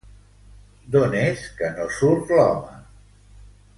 [0.95, 2.81] D'on és que no surt l'home?